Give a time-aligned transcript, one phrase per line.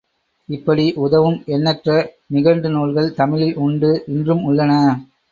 [0.49, 1.97] இப்படி உதவும் எண்ணற்ற
[2.27, 4.71] நிகண்டு நூல்கள் தமிழில் உண்டு இன்றும் உள்ளன.